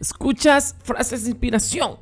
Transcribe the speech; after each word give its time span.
Escuchas 0.00 0.76
frases 0.82 1.24
de 1.24 1.30
inspiración. 1.30 1.96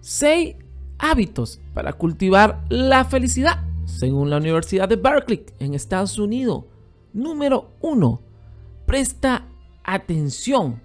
6 0.00 0.56
hábitos 0.98 1.60
para 1.74 1.92
cultivar 1.92 2.64
la 2.68 3.04
felicidad, 3.04 3.64
según 3.86 4.30
la 4.30 4.36
Universidad 4.36 4.88
de 4.88 4.96
Berkeley 4.96 5.44
en 5.58 5.74
Estados 5.74 6.18
Unidos. 6.18 6.64
Número 7.12 7.72
1. 7.80 8.22
Presta 8.86 9.48
atención. 9.82 10.80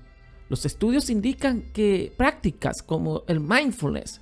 Los 0.49 0.65
estudios 0.65 1.09
indican 1.09 1.71
que 1.73 2.13
prácticas 2.17 2.81
como 2.81 3.23
el 3.27 3.39
mindfulness, 3.39 4.21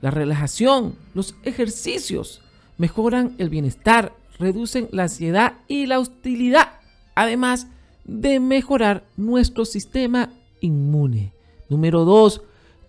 la 0.00 0.10
relajación, 0.10 0.96
los 1.14 1.36
ejercicios 1.44 2.42
mejoran 2.76 3.36
el 3.38 3.48
bienestar, 3.48 4.14
reducen 4.38 4.88
la 4.90 5.04
ansiedad 5.04 5.54
y 5.68 5.86
la 5.86 5.98
hostilidad, 5.98 6.80
además 7.14 7.68
de 8.04 8.40
mejorar 8.40 9.04
nuestro 9.16 9.64
sistema 9.64 10.30
inmune. 10.62 11.34
Número 11.68 12.04
2. 12.04 12.42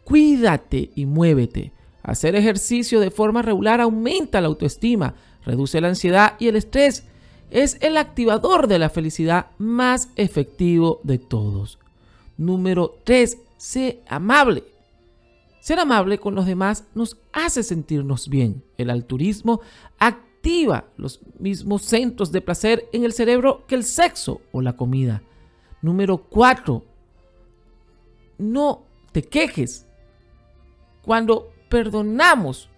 Cuídate 0.04 0.92
y 0.96 1.06
muévete. 1.06 1.74
Hacer 2.02 2.36
ejercicio 2.36 3.00
de 3.00 3.12
forma 3.12 3.42
regular 3.42 3.80
aumenta 3.80 4.42
la 4.42 4.48
autoestima, 4.48 5.16
reduce 5.46 5.80
la 5.80 5.88
ansiedad 5.88 6.36
y 6.40 6.48
el 6.48 6.56
estrés. 6.56 7.06
Es 7.50 7.78
el 7.82 7.98
activador 7.98 8.68
de 8.68 8.80
la 8.80 8.90
felicidad 8.90 9.48
más 9.58 10.10
efectivo 10.16 11.00
de 11.04 11.20
todos. 11.20 11.80
Número 12.38 13.00
3. 13.04 13.38
Sé 13.58 14.02
amable. 14.08 14.64
Ser 15.62 15.80
amable 15.80 16.18
con 16.18 16.36
los 16.36 16.46
demás 16.46 16.84
nos 16.94 17.18
hace 17.32 17.64
sentirnos 17.64 18.28
bien. 18.28 18.64
El 18.78 18.90
altruismo 18.90 19.62
activa 19.98 20.88
los 20.98 21.22
mismos 21.40 21.84
centros 21.84 22.34
de 22.34 22.42
placer 22.42 22.90
en 22.92 23.06
el 23.06 23.14
cerebro 23.14 23.66
que 23.66 23.76
el 23.76 23.86
sexo 23.86 24.42
o 24.52 24.62
la 24.62 24.76
comida. 24.76 25.24
Número 25.82 26.18
4 26.18 26.84
no 28.38 28.84
te 29.12 29.24
quejes. 29.24 29.86
Cuando 31.02 31.52
perdonamos 31.70 32.70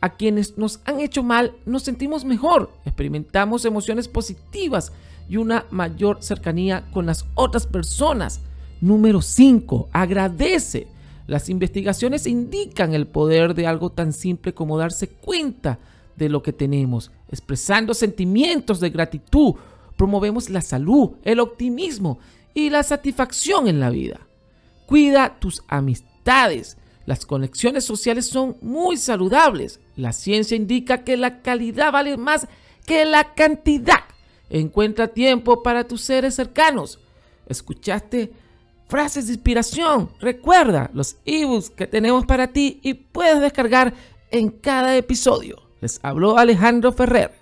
a 0.00 0.16
quienes 0.16 0.58
nos 0.58 0.80
han 0.84 1.00
hecho 1.00 1.22
mal, 1.22 1.54
nos 1.64 1.84
sentimos 1.84 2.24
mejor, 2.24 2.72
experimentamos 2.84 3.64
emociones 3.64 4.08
positivas 4.08 4.92
y 5.28 5.36
una 5.36 5.64
mayor 5.70 6.18
cercanía 6.22 6.84
con 6.92 7.06
las 7.06 7.24
otras 7.34 7.66
personas. 7.66 8.40
Número 8.80 9.22
5. 9.22 9.90
Agradece. 9.92 10.88
Las 11.28 11.48
investigaciones 11.48 12.26
indican 12.26 12.94
el 12.94 13.06
poder 13.06 13.54
de 13.54 13.66
algo 13.66 13.90
tan 13.90 14.12
simple 14.12 14.52
como 14.52 14.76
darse 14.76 15.08
cuenta 15.08 15.78
de 16.16 16.28
lo 16.28 16.42
que 16.42 16.52
tenemos, 16.52 17.12
expresando 17.28 17.94
sentimientos 17.94 18.80
de 18.80 18.90
gratitud. 18.90 19.54
Promovemos 19.96 20.50
la 20.50 20.60
salud, 20.60 21.12
el 21.22 21.40
optimismo 21.40 22.18
y 22.54 22.70
la 22.70 22.82
satisfacción 22.82 23.68
en 23.68 23.80
la 23.80 23.90
vida. 23.90 24.20
Cuida 24.92 25.38
tus 25.40 25.62
amistades. 25.68 26.76
Las 27.06 27.24
conexiones 27.24 27.82
sociales 27.82 28.26
son 28.26 28.58
muy 28.60 28.98
saludables. 28.98 29.80
La 29.96 30.12
ciencia 30.12 30.54
indica 30.54 31.02
que 31.02 31.16
la 31.16 31.40
calidad 31.40 31.92
vale 31.92 32.18
más 32.18 32.46
que 32.84 33.06
la 33.06 33.32
cantidad. 33.32 34.00
Encuentra 34.50 35.08
tiempo 35.08 35.62
para 35.62 35.84
tus 35.84 36.02
seres 36.02 36.34
cercanos. 36.34 36.98
¿Escuchaste 37.46 38.34
frases 38.86 39.28
de 39.28 39.32
inspiración? 39.32 40.10
Recuerda 40.20 40.90
los 40.92 41.16
ebooks 41.24 41.70
que 41.70 41.86
tenemos 41.86 42.26
para 42.26 42.48
ti 42.48 42.78
y 42.82 42.92
puedes 42.92 43.40
descargar 43.40 43.94
en 44.30 44.50
cada 44.50 44.94
episodio. 44.94 45.62
Les 45.80 46.00
habló 46.02 46.36
Alejandro 46.36 46.92
Ferrer. 46.92 47.41